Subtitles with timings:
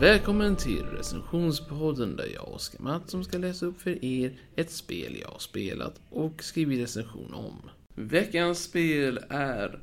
[0.00, 5.28] Välkommen till recensionspodden där jag, Oskar Mattsson, ska läsa upp för er ett spel jag
[5.28, 7.70] har spelat och skrivit recension om.
[7.94, 9.78] Veckans spel är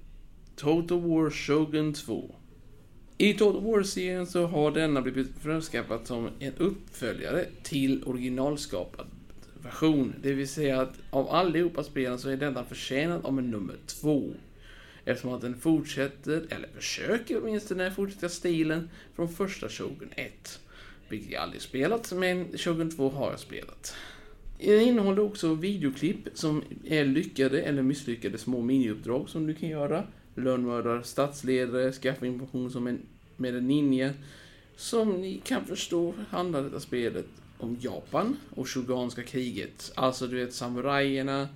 [0.55, 2.35] Total War Shogun 2.
[3.17, 9.07] I Total War-serien så har denna blivit framskaffad som en uppföljare till originalskapad
[9.63, 10.13] version.
[10.21, 14.29] Det vill säga att av allihopa spelen så är denna förtjänad av en nummer två.
[15.05, 20.59] Eftersom att den fortsätter, eller försöker åtminstone fortsätta stilen från första Shogun 1.
[21.09, 23.95] Vilket jag aldrig spelat, men Shogun 2 har jag spelat.
[24.59, 30.03] Den innehåller också videoklipp som är lyckade eller misslyckade små miniuppdrag som du kan göra.
[30.35, 32.99] Lönnmördare, statsledare, skaffa information som en,
[33.37, 34.13] med en ninja.
[34.75, 37.25] Som ni kan förstå handlar detta spelet
[37.57, 39.91] om Japan och Shogunska kriget.
[39.95, 41.47] Alltså du vet samurajerna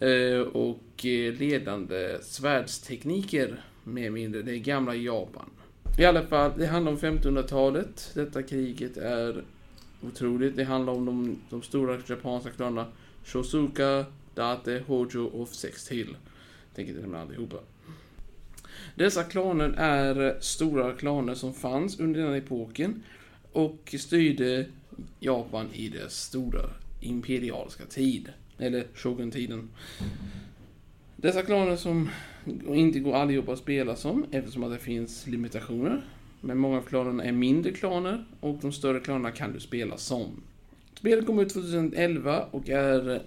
[0.00, 4.42] Eh, och eh, ledande svärdstekniker mer eller mindre.
[4.42, 5.50] Det är gamla Japan.
[5.98, 8.10] I alla fall, det handlar om 1500-talet.
[8.14, 9.44] Detta kriget är
[10.02, 10.56] otroligt.
[10.56, 12.86] Det handlar om de, de stora japanska klanerna
[13.24, 14.04] Shosuka,
[14.34, 16.16] Date, Hojo och sex till.
[16.74, 17.56] Tänker inte nämna allihopa.
[18.94, 23.02] Dessa klaner är stora klaner som fanns under den epoken
[23.52, 24.66] och styrde
[25.20, 28.32] Japan i dess stora imperialiska tid.
[28.58, 29.68] Eller Shogun-tiden.
[31.16, 32.10] Dessa klaner som
[32.66, 36.04] inte går allihopa att spela som eftersom att det finns limitationer.
[36.40, 40.42] Men många av klanerna är mindre klaner och de större klanerna kan du spela som.
[40.94, 43.22] Spelet kom ut 2011 och är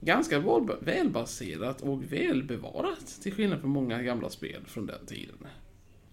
[0.00, 0.42] ganska
[0.80, 5.36] välbaserat och välbevarat till skillnad från många gamla spel från den tiden.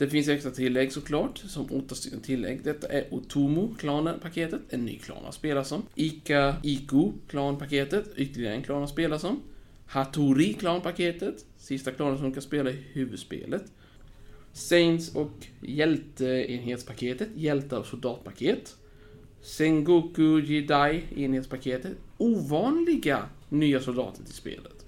[0.03, 2.63] Det finns extra tillägg såklart, som åtta stycken tillägg.
[2.63, 5.83] Detta är Otomo klanen-paketet, en ny klan att spela som.
[5.95, 9.41] Ika Iku klanpaketet, ytterligare en klan att spela som.
[9.85, 13.63] Hattori klanpaketet, sista klanen som kan spela i huvudspelet.
[14.53, 18.75] Saints och hjälteenhetspaketet, hjältar och soldatpaket.
[19.41, 24.82] Sengoku Jedi enhetspaketet, ovanliga nya soldater till spelet.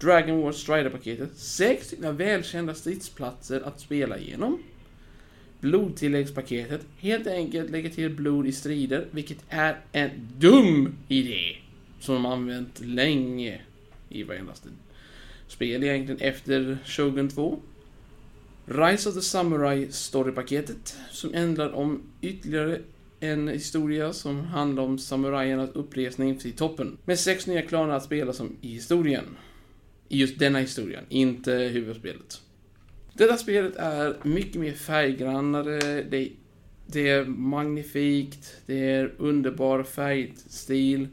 [0.00, 4.62] Dragon Wars Strider-paketet, sex stycken välkända stridsplatser att spela igenom.
[5.60, 11.56] Blodtilläggspaketet, helt enkelt lägga till blod i strider, vilket är en dum idé.
[12.00, 13.60] Som de använt länge
[14.08, 14.52] i varenda
[15.48, 17.60] spel egentligen efter Shogun 2.
[18.66, 22.80] Rise of the Samurai Story-paketet, som ändrar om ytterligare
[23.20, 26.98] en historia som handlar om samurajernas uppresning till toppen.
[27.04, 29.24] Med sex nya klaner att spela som i historien.
[30.12, 32.40] I just denna historien, inte huvudspelet.
[33.14, 36.28] Detta spelet är mycket mer färggrannare, det,
[36.86, 41.08] det är magnifikt, det är underbar färgstil.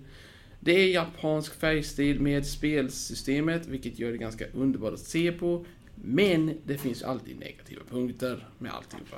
[0.59, 5.65] Det är japansk färgstil med spelsystemet, vilket gör det ganska underbart att se på.
[5.95, 9.17] Men det finns alltid negativa punkter med alltihopa.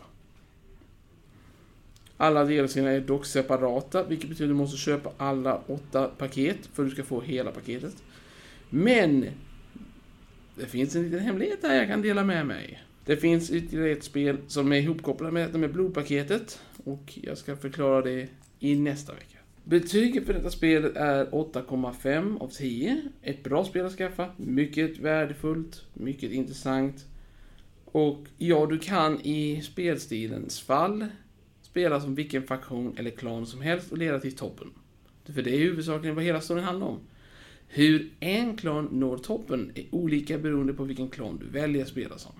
[2.18, 6.84] Alla delarna är dock separata, vilket betyder att du måste köpa alla åtta paket för
[6.84, 8.04] att du ska få hela paketet.
[8.70, 9.26] Men
[10.60, 12.84] det finns en liten hemlighet här jag kan dela med mig.
[13.06, 17.56] Det finns ytterligare ett spel som är ihopkopplat med detta med blodpaketet och jag ska
[17.56, 18.28] förklara det
[18.60, 19.38] i nästa vecka.
[19.64, 23.02] Betyget för detta spelet är 8,5 av 10.
[23.22, 27.06] Ett bra spel att skaffa, mycket värdefullt, mycket intressant.
[27.86, 31.06] Och ja, du kan i spelstilens fall
[31.62, 34.68] spela som vilken faktion eller klan som helst och leda till toppen.
[35.26, 37.00] För det är huvudsakligen vad hela storyn handlar om.
[37.72, 42.18] Hur en klan når toppen är olika beroende på vilken klan du väljer att spela
[42.18, 42.32] som.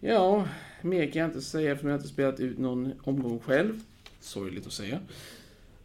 [0.00, 0.48] Ja,
[0.82, 3.80] mer kan jag inte säga eftersom jag inte spelat ut någon omgång själv.
[4.20, 5.00] Sorgligt att säga.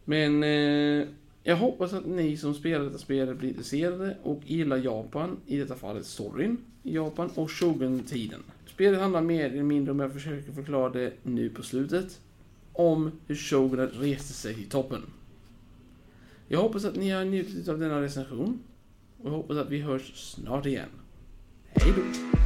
[0.04, 1.06] Men eh,
[1.42, 5.74] jag hoppas att ni som spelar detta spelet blir intresserade och gillar Japan, i detta
[5.74, 8.42] fallet storyn i Japan och Shogun-tiden.
[8.66, 12.20] Spelet handlar mer eller mindre, om jag försöker förklara det nu på slutet,
[12.72, 15.02] om hur Shogunen reste sig till toppen.
[16.48, 18.58] Jag hoppas att ni har njutit av denna recension
[19.22, 20.88] och jag hoppas att vi hörs snart igen.
[21.68, 22.39] Hej då!